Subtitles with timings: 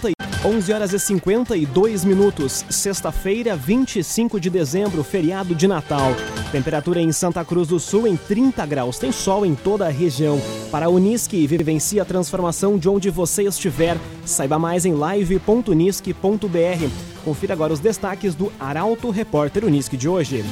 [0.00, 6.14] 50 11 horas e 52 minutos, sexta-feira, 25 de dezembro, feriado de Natal.
[6.50, 8.98] Temperatura em Santa Cruz do Sul em 30 graus.
[8.98, 10.40] Tem sol em toda a região.
[10.70, 13.98] Para a Unisque, vivencie a transformação de onde você estiver.
[14.24, 16.14] Saiba mais em live.unisque.br.
[17.22, 20.42] Confira agora os destaques do Arauto Repórter Unisque de hoje.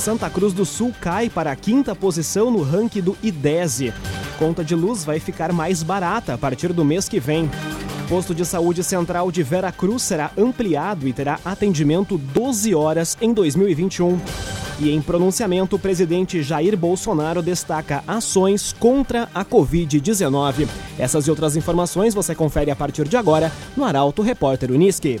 [0.00, 3.92] Santa Cruz do Sul cai para a quinta posição no ranking do IDESE
[4.40, 7.50] conta de luz vai ficar mais barata a partir do mês que vem.
[8.08, 13.34] Posto de saúde central de Vera Cruz será ampliado e terá atendimento 12 horas em
[13.34, 14.18] 2021.
[14.80, 20.66] E em pronunciamento, o presidente Jair Bolsonaro destaca ações contra a Covid-19.
[20.98, 25.20] Essas e outras informações você confere a partir de agora no Arauto Repórter Uniski.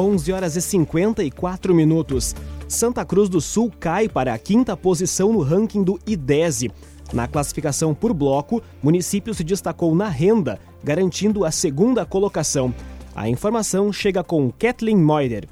[0.00, 2.34] 11 horas e 54 minutos.
[2.66, 6.70] Santa Cruz do Sul cai para a quinta posição no ranking do IDESE.
[7.12, 12.74] Na classificação por bloco, município se destacou na renda, garantindo a segunda colocação.
[13.14, 15.46] A informação chega com Kathleen Moider.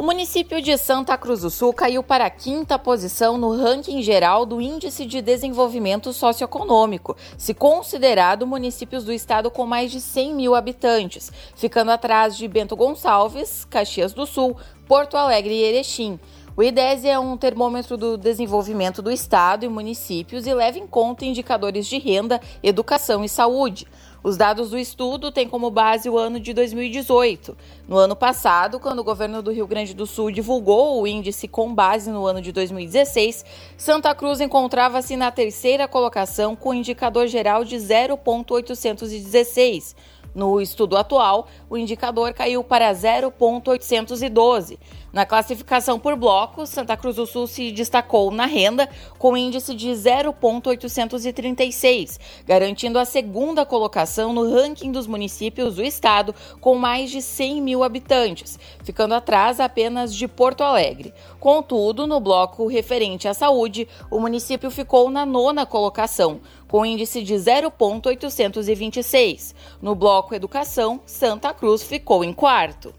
[0.00, 4.46] O município de Santa Cruz do Sul caiu para a quinta posição no ranking geral
[4.46, 10.54] do Índice de Desenvolvimento Socioeconômico, se considerado municípios do estado com mais de 100 mil
[10.54, 14.56] habitantes, ficando atrás de Bento Gonçalves, Caxias do Sul,
[14.88, 16.18] Porto Alegre e Erechim.
[16.56, 21.26] O IDESE é um termômetro do desenvolvimento do estado e municípios e leva em conta
[21.26, 23.86] indicadores de renda, educação e saúde.
[24.22, 27.56] Os dados do estudo têm como base o ano de 2018.
[27.88, 31.74] No ano passado, quando o governo do Rio Grande do Sul divulgou o índice com
[31.74, 33.42] base no ano de 2016,
[33.78, 39.96] Santa Cruz encontrava-se na terceira colocação com indicador geral de 0,816.
[40.34, 44.80] No estudo atual, o indicador caiu para 0,812.
[45.12, 48.88] Na classificação por blocos, Santa Cruz do Sul se destacou na renda
[49.18, 56.74] com índice de 0,836, garantindo a segunda colocação no ranking dos municípios do estado com
[56.76, 61.14] mais de 100 mil habitantes, ficando atrás apenas de Porto Alegre.
[61.40, 67.36] Contudo, no bloco referente à saúde, o município ficou na nona colocação, com índice de
[67.36, 69.56] 0,826.
[69.82, 72.94] No bloco Educação, Santa Cruz ficou em quarto.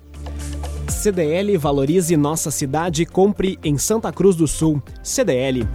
[0.87, 4.79] CDL Valorize Nossa Cidade Compre em Santa Cruz do Sul.
[5.01, 5.67] CDL.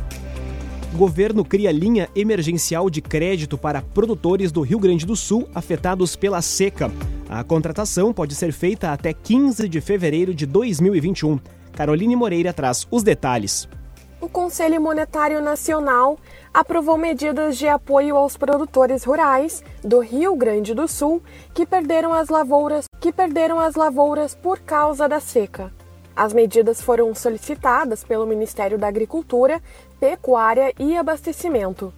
[0.94, 6.41] Governo cria linha emergencial de crédito para produtores do Rio Grande do Sul afetados pela
[6.41, 6.92] seca.
[7.28, 11.41] A contratação pode ser feita até 15 de fevereiro de 2021.
[11.72, 13.68] Caroline Moreira traz os detalhes
[14.21, 16.19] o Conselho Monetário Nacional
[16.53, 21.22] aprovou medidas de apoio aos produtores rurais do Rio Grande do Sul
[21.53, 25.72] que perderam as lavouras, que perderam as lavouras por causa da seca.
[26.15, 29.62] As medidas foram solicitadas pelo Ministério da Agricultura,
[30.00, 31.93] Pecuária e Abastecimento.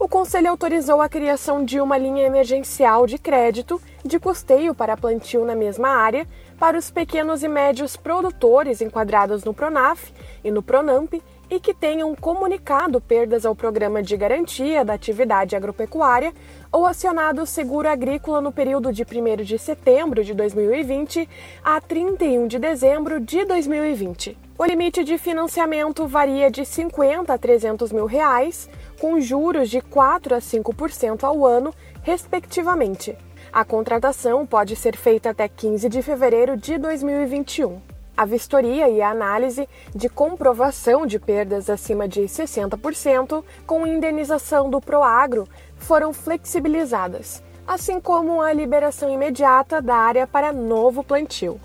[0.00, 5.44] O Conselho autorizou a criação de uma linha emergencial de crédito de custeio para plantio
[5.44, 10.12] na mesma área para os pequenos e médios produtores enquadrados no Pronaf
[10.42, 11.14] e no Pronamp
[11.50, 16.32] e que tenham comunicado perdas ao programa de garantia da atividade agropecuária
[16.70, 21.28] ou acionado o seguro agrícola no período de 1 de setembro de 2020
[21.64, 24.36] a 31 de dezembro de 2020.
[24.58, 28.68] O limite de financiamento varia de 50 a 300 mil reais,
[29.00, 31.72] com juros de 4 a 5% ao ano,
[32.02, 33.16] respectivamente.
[33.52, 37.87] A contratação pode ser feita até 15 de fevereiro de 2021.
[38.18, 44.80] A vistoria e a análise de comprovação de perdas acima de 60% com indenização do
[44.80, 51.60] Proagro foram flexibilizadas, assim como a liberação imediata da área para novo plantio.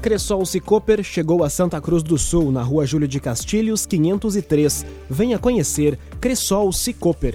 [0.00, 4.86] Cressol Cicoper chegou a Santa Cruz do Sul, na rua Júlio de Castilhos, 503.
[5.10, 7.34] Venha conhecer Cressol Cicoper.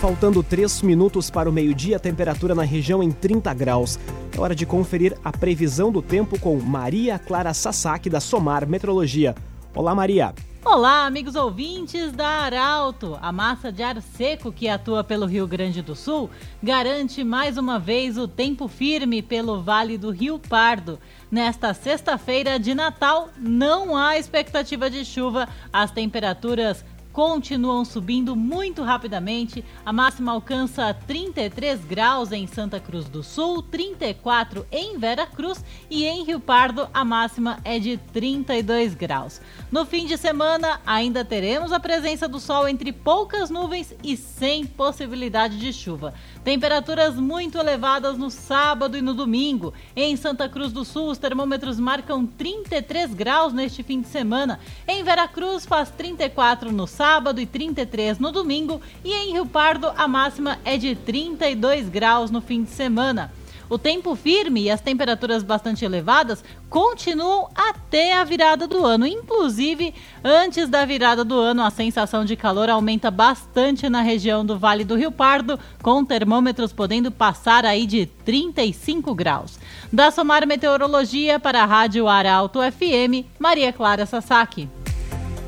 [0.00, 4.00] Faltando 3 minutos para o meio-dia, temperatura na região em 30 graus.
[4.34, 9.34] É hora de conferir a previsão do tempo com Maria Clara Sasaki, da Somar Metrologia.
[9.74, 10.34] Olá, Maria.
[10.64, 13.18] Olá, amigos ouvintes da Arauto.
[13.20, 16.30] A massa de ar seco que atua pelo Rio Grande do Sul
[16.62, 20.98] garante mais uma vez o tempo firme pelo Vale do Rio Pardo.
[21.30, 25.48] Nesta sexta-feira de Natal, não há expectativa de chuva.
[25.72, 29.64] As temperaturas continuam subindo muito rapidamente.
[29.84, 36.06] A máxima alcança 33 graus em Santa Cruz do Sul, 34 em Vera Cruz e
[36.06, 39.40] em Rio Pardo a máxima é de 32 graus.
[39.70, 44.64] No fim de semana ainda teremos a presença do sol entre poucas nuvens e sem
[44.64, 46.14] possibilidade de chuva.
[46.42, 49.74] Temperaturas muito elevadas no sábado e no domingo.
[49.94, 54.58] Em Santa Cruz do Sul, os termômetros marcam 33 graus neste fim de semana.
[54.88, 57.01] Em Veracruz, faz 34 no sábado
[57.40, 58.80] e 33 no domingo.
[59.04, 63.32] E em Rio Pardo, a máxima é de 32 graus no fim de semana.
[63.72, 69.06] O tempo firme e as temperaturas bastante elevadas continuam até a virada do ano.
[69.06, 74.58] Inclusive, antes da virada do ano, a sensação de calor aumenta bastante na região do
[74.58, 79.58] Vale do Rio Pardo, com termômetros podendo passar aí de 35 graus.
[79.90, 84.68] Da Somar Meteorologia para a Rádio Arauto FM, Maria Clara Sasaki.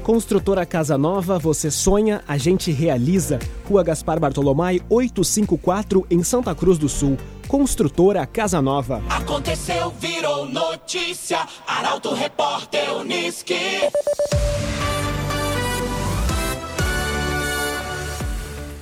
[0.04, 3.38] Construtora Casa Nova, você sonha, a gente realiza.
[3.66, 7.16] Rua Gaspar Bartolomai, 854, em Santa Cruz do Sul.
[7.48, 9.02] Construtora Casa Nova.
[9.08, 11.38] Aconteceu, virou notícia.
[11.66, 13.54] Arauto Repórter Uniski.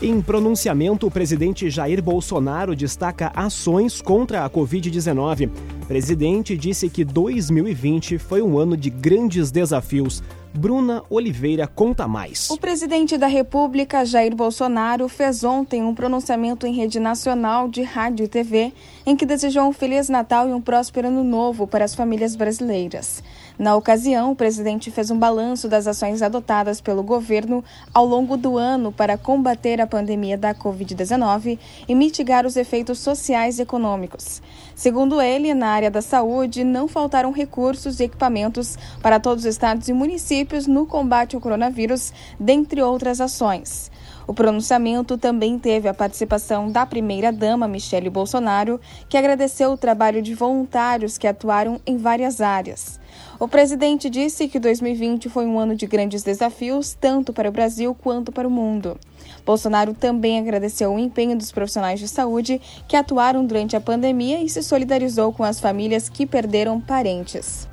[0.03, 5.49] Em pronunciamento, o presidente Jair Bolsonaro destaca ações contra a Covid-19.
[5.83, 10.21] O presidente disse que 2020 foi um ano de grandes desafios.
[10.55, 12.51] Bruna Oliveira conta mais.
[12.51, 18.25] O presidente da República, Jair Bolsonaro, fez ontem um pronunciamento em rede nacional de rádio
[18.25, 18.73] e TV
[19.07, 23.23] em que desejou um Feliz Natal e um próspero Ano Novo para as famílias brasileiras.
[23.59, 28.59] Na ocasião, o presidente fez um balanço das ações adotadas pelo governo ao longo do
[28.59, 31.59] ano para combater a pandemia da Covid-19
[31.89, 34.43] e mitigar os efeitos sociais e econômicos.
[34.83, 39.89] Segundo ele, na área da saúde, não faltaram recursos e equipamentos para todos os estados
[39.89, 43.93] e municípios no combate ao coronavírus, dentre outras ações.
[44.27, 50.35] O pronunciamento também teve a participação da primeira-dama, Michele Bolsonaro, que agradeceu o trabalho de
[50.35, 52.99] voluntários que atuaram em várias áreas.
[53.39, 57.95] O presidente disse que 2020 foi um ano de grandes desafios, tanto para o Brasil
[57.95, 58.99] quanto para o mundo.
[59.45, 64.49] Bolsonaro também agradeceu o empenho dos profissionais de saúde que atuaram durante a pandemia e
[64.49, 67.69] se solidarizou com as famílias que perderam parentes.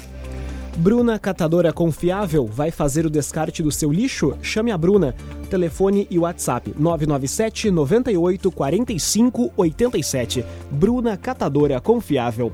[0.80, 4.38] Bruna Catadora Confiável vai fazer o descarte do seu lixo?
[4.42, 5.14] Chame a Bruna.
[5.50, 10.46] Telefone e WhatsApp 997 98 45 87.
[10.72, 12.54] Bruna Catadora Confiável.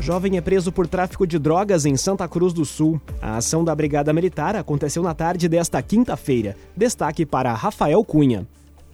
[0.00, 3.00] Jovem é preso por tráfico de drogas em Santa Cruz do Sul.
[3.20, 6.56] A ação da Brigada Militar aconteceu na tarde desta quinta-feira.
[6.76, 8.46] Destaque para Rafael Cunha.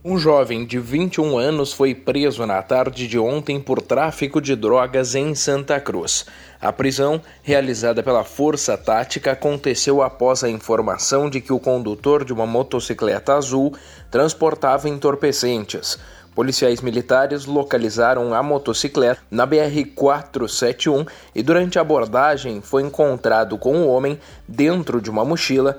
[0.06, 5.14] Um jovem de 21 anos foi preso na tarde de ontem por tráfico de drogas
[5.14, 6.26] em Santa Cruz.
[6.60, 12.34] A prisão, realizada pela Força Tática, aconteceu após a informação de que o condutor de
[12.34, 13.74] uma motocicleta azul
[14.10, 15.98] transportava entorpecentes.
[16.34, 23.88] Policiais militares localizaram a motocicleta na BR-471 e durante a abordagem foi encontrado com o
[23.88, 25.78] homem dentro de uma mochila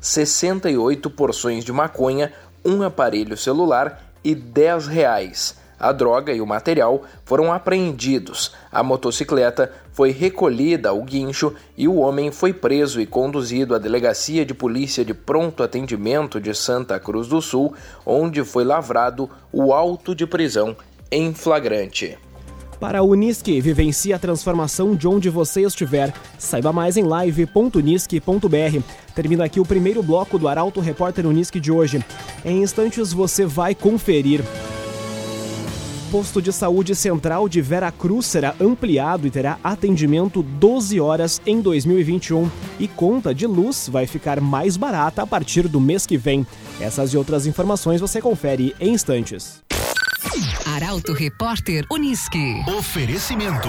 [0.00, 2.32] 68 porções de maconha,
[2.64, 5.56] um aparelho celular e 10 reais.
[5.78, 8.52] A droga e o material foram apreendidos.
[8.70, 14.44] A motocicleta foi recolhida ao guincho e o homem foi preso e conduzido à delegacia
[14.44, 17.74] de polícia de pronto atendimento de Santa Cruz do Sul,
[18.04, 20.76] onde foi lavrado o auto de prisão
[21.10, 22.18] em flagrante.
[22.82, 26.12] Para a Unisque, vivencie a transformação de onde você estiver.
[26.36, 28.82] Saiba mais em live.unisque.br.
[29.14, 32.04] Termina aqui o primeiro bloco do Arauto Repórter Unisque de hoje.
[32.44, 34.42] Em instantes você vai conferir
[36.12, 41.62] posto de saúde central de Vera Cruz será ampliado e terá atendimento 12 horas em
[41.62, 42.50] 2021.
[42.78, 46.46] E conta de luz vai ficar mais barata a partir do mês que vem.
[46.78, 49.62] Essas e outras informações você confere em instantes.
[50.66, 52.62] Arauto Repórter Uniski.
[52.68, 53.68] Oferecimento.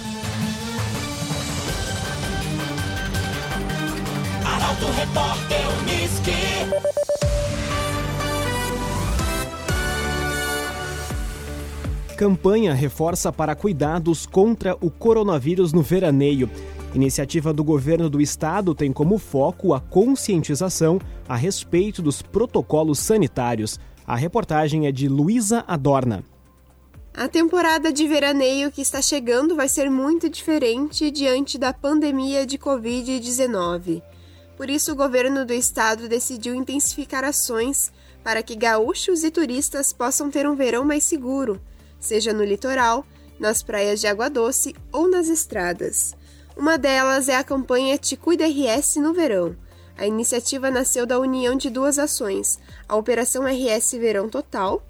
[4.44, 6.43] Arauto Repórter Unisque.
[12.14, 16.49] Campanha reforça para cuidados contra o coronavírus no veraneio.
[16.94, 23.80] Iniciativa do governo do estado tem como foco a conscientização a respeito dos protocolos sanitários.
[24.06, 26.23] A reportagem é de Luísa Adorna.
[27.12, 32.59] A temporada de veraneio que está chegando vai ser muito diferente diante da pandemia de
[32.59, 34.02] Covid-19.
[34.56, 37.92] Por isso, o governo do estado decidiu intensificar ações
[38.23, 41.61] para que gaúchos e turistas possam ter um verão mais seguro,
[42.04, 43.06] seja no litoral,
[43.38, 46.14] nas praias de água doce ou nas estradas.
[46.56, 49.56] Uma delas é a campanha Te Cuida RS no verão.
[49.96, 52.58] A iniciativa nasceu da união de duas ações:
[52.88, 54.82] a Operação RS Verão Total,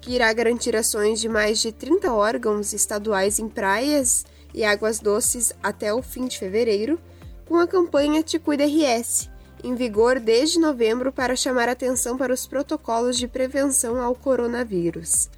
[0.00, 4.24] que irá garantir ações de mais de 30 órgãos estaduais em praias
[4.54, 6.98] e águas doces até o fim de fevereiro,
[7.46, 9.28] com a campanha Te Cuida RS,
[9.62, 15.28] em vigor desde novembro para chamar atenção para os protocolos de prevenção ao coronavírus.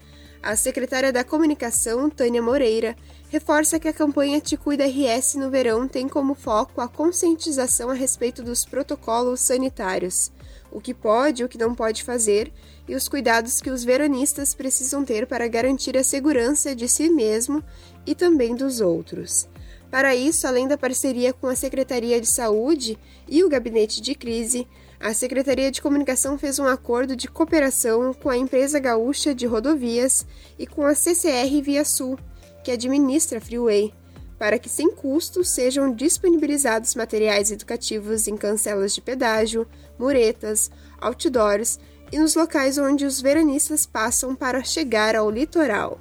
[0.43, 2.97] A secretária da Comunicação, Tânia Moreira,
[3.31, 7.95] reforça que a campanha Te Cuida RS no verão tem como foco a conscientização a
[7.95, 10.33] respeito dos protocolos sanitários,
[10.73, 12.53] o que pode e o que não pode fazer
[12.89, 17.63] e os cuidados que os veranistas precisam ter para garantir a segurança de si mesmo
[18.05, 19.49] e também dos outros.
[19.93, 24.67] Para isso, além da parceria com a Secretaria de Saúde e o Gabinete de Crise,
[25.03, 30.25] a Secretaria de Comunicação fez um acordo de cooperação com a empresa gaúcha de rodovias
[30.57, 32.17] e com a CCR Via Sul,
[32.63, 33.93] que administra a Freeway,
[34.39, 39.67] para que sem custo sejam disponibilizados materiais educativos em cancelas de pedágio,
[39.99, 41.81] muretas, outdoors
[42.13, 45.99] e nos locais onde os veranistas passam para chegar ao litoral.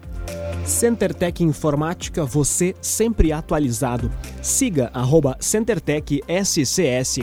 [0.63, 4.11] CenterTech Informática, você sempre atualizado.
[4.43, 7.21] Siga arroba CenterTech SCS.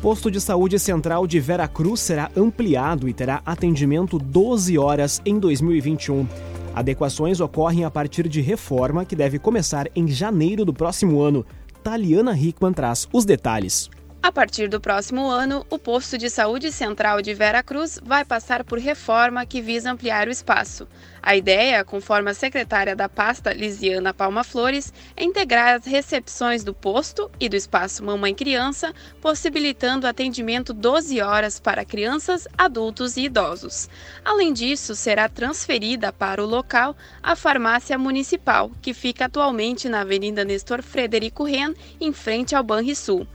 [0.00, 5.40] Posto de Saúde Central de Vera Cruz será ampliado e terá atendimento 12 horas em
[5.40, 6.24] 2021.
[6.72, 11.44] Adequações ocorrem a partir de reforma que deve começar em janeiro do próximo ano.
[11.82, 13.90] Taliana Hickman traz os detalhes.
[14.22, 18.62] A partir do próximo ano, o posto de saúde central de Vera Cruz vai passar
[18.62, 20.86] por reforma que visa ampliar o espaço.
[21.28, 26.72] A ideia, conforme a secretária da pasta, Lisiana Palma Flores, é integrar as recepções do
[26.72, 33.90] posto e do espaço mamãe-criança, possibilitando atendimento 12 horas para crianças, adultos e idosos.
[34.24, 40.46] Além disso, será transferida para o local a farmácia municipal, que fica atualmente na Avenida
[40.46, 43.26] Nestor Frederico Ren, em frente ao Banrisul.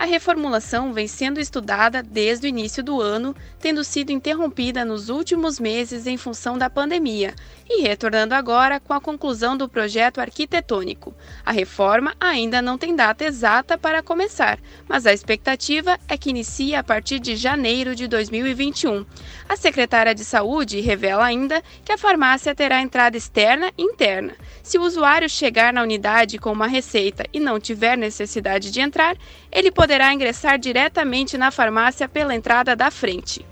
[0.00, 5.60] A reformulação vem sendo estudada desde o início do ano, tendo sido interrompida nos últimos
[5.60, 7.34] meses em função da pandemia
[7.68, 11.14] e retornando agora com a conclusão do projeto arquitetônico.
[11.44, 16.74] A reforma ainda não tem data exata para começar, mas a expectativa é que inicie
[16.74, 19.04] a partir de janeiro de 2021.
[19.46, 24.34] A secretária de Saúde revela ainda que a farmácia terá entrada externa e interna.
[24.70, 29.16] Se o usuário chegar na unidade com uma receita e não tiver necessidade de entrar,
[29.50, 33.44] ele poderá ingressar diretamente na farmácia pela entrada da frente.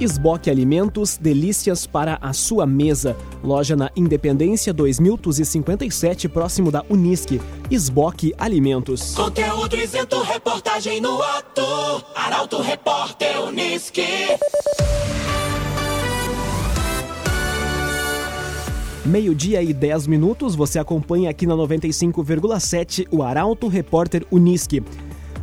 [0.00, 3.16] Esboque Alimentos, delícias para a sua mesa.
[3.44, 7.40] Loja na Independência 2057, próximo da Unisque.
[7.70, 9.14] Esboque Alimentos.
[9.14, 12.04] Conteúdo isento, reportagem no ato.
[12.12, 14.02] Arauto Repórter Unisque.
[19.04, 24.82] Meio-dia e 10 minutos, você acompanha aqui na 95,7 o Arauto Repórter Unisque.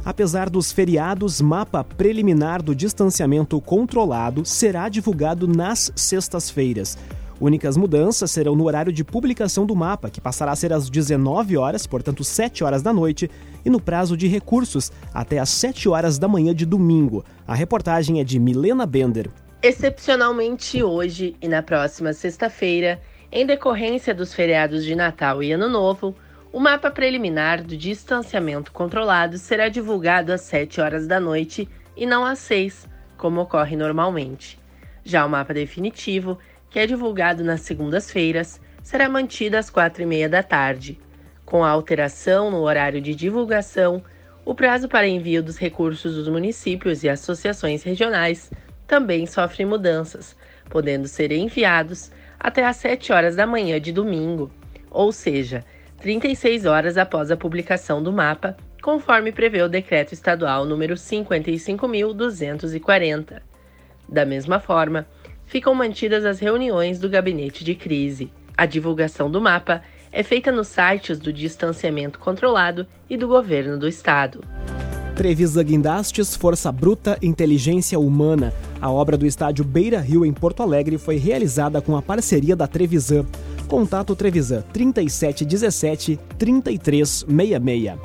[0.05, 6.99] Apesar dos feriados, mapa preliminar do distanciamento controlado será divulgado nas sextas-feiras.
[7.41, 11.57] Únicas mudanças serão no horário de publicação do mapa, que passará a ser às 19
[11.57, 13.29] horas, portanto 7 horas da noite,
[13.65, 17.25] e no prazo de recursos até às 7 horas da manhã de domingo.
[17.47, 19.31] A reportagem é de Milena Bender.
[19.63, 26.15] Excepcionalmente hoje e na próxima sexta-feira, em decorrência dos feriados de Natal e Ano Novo,
[26.51, 32.25] o mapa preliminar do distanciamento controlado será divulgado às 7 horas da noite e não
[32.25, 34.59] às 6, como ocorre normalmente.
[35.03, 36.37] Já o mapa definitivo
[36.69, 40.99] que é divulgado nas segundas-feiras, será mantida às quatro e meia da tarde.
[41.45, 44.03] Com a alteração no horário de divulgação,
[44.45, 48.51] o prazo para envio dos recursos dos municípios e associações regionais
[48.85, 50.35] também sofre mudanças,
[50.69, 54.51] podendo ser enviados até às 7 horas da manhã de domingo,
[54.89, 55.63] ou seja,
[55.99, 63.41] 36 horas após a publicação do mapa, conforme prevê o decreto estadual número 55.240.
[64.07, 65.07] Da mesma forma,
[65.45, 68.31] ficam mantidas as reuniões do gabinete de crise.
[68.55, 73.87] A divulgação do mapa é feita nos sites do Distanciamento Controlado e do Governo do
[73.87, 74.41] Estado.
[75.17, 78.53] Trevisa Guindastes, Força Bruta, Inteligência Humana.
[78.79, 82.67] A obra do estádio Beira Rio, em Porto Alegre, foi realizada com a parceria da
[82.67, 83.25] Trevisan.
[83.67, 87.97] Contato Trevisan 3717 3366.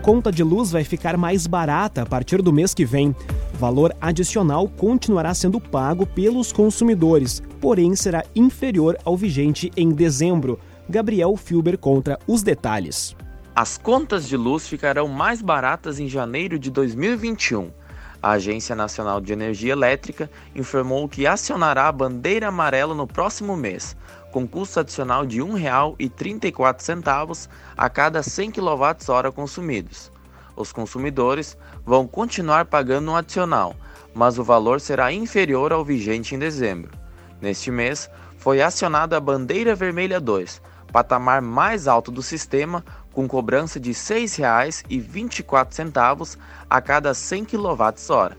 [0.00, 3.14] Conta de luz vai ficar mais barata a partir do mês que vem
[3.62, 10.58] valor adicional continuará sendo pago pelos consumidores, porém será inferior ao vigente em dezembro.
[10.88, 13.14] Gabriel Filber contra os detalhes.
[13.54, 17.70] As contas de luz ficarão mais baratas em janeiro de 2021.
[18.22, 23.94] A Agência Nacional de Energia Elétrica informou que acionará a bandeira amarela no próximo mês,
[24.30, 30.10] com custo adicional de R$ 1,34 a cada 100 kWh consumidos.
[30.56, 31.54] Os consumidores
[31.84, 33.76] vão continuar pagando um adicional,
[34.14, 36.92] mas o valor será inferior ao vigente em dezembro.
[37.38, 43.78] Neste mês, foi acionada a Bandeira Vermelha 2, patamar mais alto do sistema, com cobrança
[43.78, 46.38] de R$ 6,24
[46.68, 48.36] a cada 100 kWh.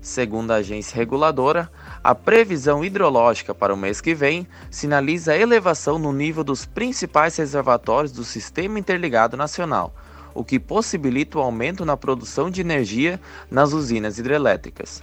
[0.00, 1.70] Segundo a agência reguladora,
[2.02, 8.10] a previsão hidrológica para o mês que vem sinaliza elevação no nível dos principais reservatórios
[8.10, 9.94] do Sistema Interligado Nacional,
[10.32, 15.02] o que possibilita o aumento na produção de energia nas usinas hidrelétricas.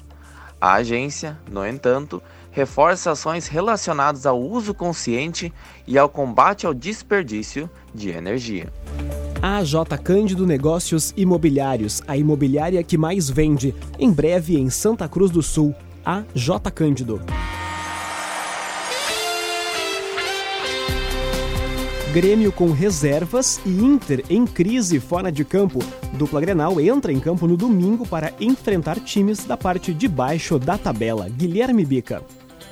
[0.60, 2.22] A agência, no entanto,
[2.52, 5.54] reforça ações relacionadas ao uso consciente
[5.86, 8.74] e ao combate ao desperdício de energia.
[9.40, 15.30] A J Cândido Negócios Imobiliários, a imobiliária que mais vende, em breve em Santa Cruz
[15.30, 15.76] do Sul.
[16.04, 17.22] A J Cândido.
[22.14, 25.80] Grêmio com reservas e Inter em crise fora de campo.
[26.14, 30.78] Dupla Grenal entra em campo no domingo para enfrentar times da parte de baixo da
[30.78, 31.28] tabela.
[31.30, 32.24] Guilherme Bica.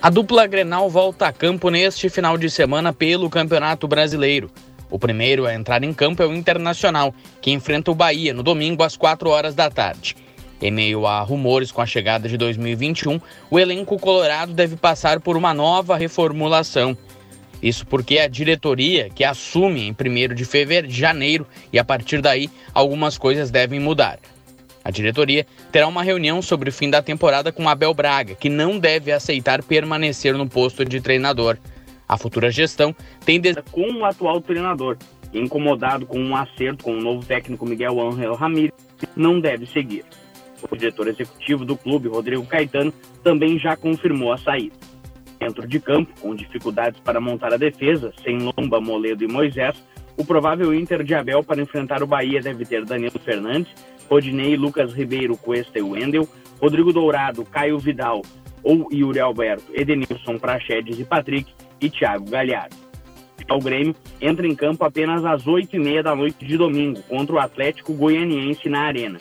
[0.02, 4.50] A dupla Grenal volta a campo neste final de semana pelo Campeonato Brasileiro.
[4.90, 8.84] O primeiro a entrar em campo é o Internacional, que enfrenta o Bahia no domingo
[8.84, 10.16] às 4 horas da tarde.
[10.62, 13.20] Em meio a rumores com a chegada de 2021,
[13.52, 16.98] o elenco colorado deve passar por uma nova reformulação.
[17.62, 22.22] Isso porque a diretoria que assume em 1 de fevereiro, de janeiro, e a partir
[22.22, 24.20] daí algumas coisas devem mudar.
[24.84, 28.78] A diretoria terá uma reunião sobre o fim da temporada com Abel Braga, que não
[28.78, 31.58] deve aceitar permanecer no posto de treinador.
[32.08, 33.56] A futura gestão tem de...
[33.72, 34.96] com o atual treinador,
[35.34, 38.72] incomodado com um acerto com o novo técnico Miguel Ángel Ramírez,
[39.16, 40.06] não deve seguir.
[40.70, 44.76] O diretor executivo do clube, Rodrigo Caetano, também já confirmou a saída.
[45.40, 49.76] Dentro de campo, com dificuldades para montar a defesa, sem Lomba, Moledo e Moisés,
[50.18, 53.72] o provável Inter de Abel para enfrentar o Bahia deve ter Danilo Fernandes,
[54.10, 56.28] Rodinei, Lucas Ribeiro, Cuesta e Wendel,
[56.62, 58.22] Rodrigo Dourado, Caio Vidal
[58.64, 62.76] ou Yuri Alberto, Edenilson, Prachedes e Patrick e Thiago Galhardo.
[63.52, 67.94] O Grêmio entra em campo apenas às 8h30 da noite de domingo contra o Atlético
[67.94, 69.20] Goianiense na Arena.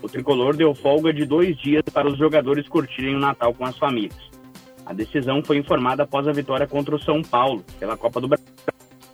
[0.00, 3.76] O tricolor deu folga de dois dias para os jogadores curtirem o Natal com as
[3.76, 4.30] famílias.
[4.86, 8.46] A decisão foi informada após a vitória contra o São Paulo pela Copa do Brasil.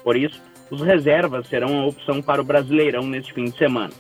[0.05, 0.39] Por isso,
[0.71, 3.93] os reservas serão a opção para o Brasileirão neste fim de semana.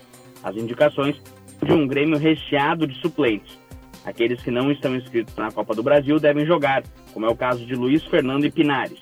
[0.45, 1.21] As indicações
[1.63, 3.59] de um Grêmio recheado de suplentes.
[4.05, 6.83] Aqueles que não estão inscritos na Copa do Brasil devem jogar,
[7.15, 8.99] como é o caso de Luiz Fernando e Pinares.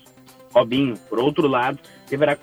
[0.55, 1.79] Robinho, por outro lado,
[2.09, 2.37] deverá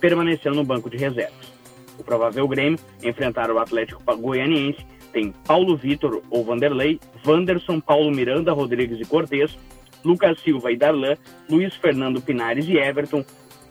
[0.00, 1.52] permanecer no banco de reservas.
[1.98, 8.52] O provável Grêmio enfrentar o Atlético Goianiense tem Paulo Vitor ou Vanderlei, Wanderson, Paulo Miranda,
[8.52, 9.56] Rodrigues e Cortez,
[10.04, 11.16] Lucas Silva e Darlan,
[11.48, 13.24] Luiz Fernando Pinares e Everton,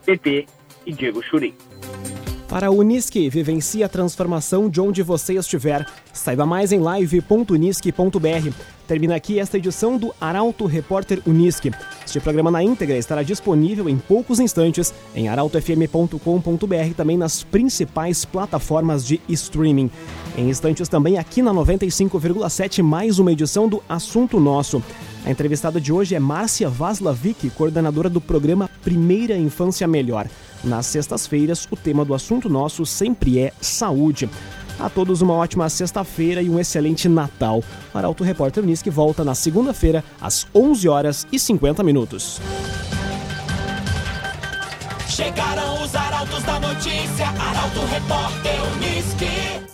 [0.04, 0.46] PP
[0.86, 1.54] e Diego Churin.
[2.52, 5.86] Para a Unisque, vivencie a transformação de onde você estiver.
[6.12, 8.54] Saiba mais em live.unisque.br.
[8.86, 11.70] Termina aqui esta edição do Arauto Repórter Unisque.
[12.04, 19.02] Este programa na íntegra estará disponível em poucos instantes em arautofm.com.br também nas principais plataformas
[19.02, 19.90] de streaming.
[20.36, 24.82] Em instantes também aqui na 95,7 mais uma edição do Assunto Nosso.
[25.24, 30.28] A entrevistada de hoje é Márcia Vaslavic, coordenadora do programa Primeira Infância Melhor.
[30.64, 34.28] Nas sextas-feiras, o tema do assunto nosso sempre é saúde.
[34.78, 37.62] A todos uma ótima sexta-feira e um excelente Natal.
[37.92, 42.40] O Arauto Repórter Unisque volta na segunda-feira, às 11 horas e 50 minutos.
[45.08, 49.71] Chegaram os arautos da notícia, Arauto Repórter Unisque.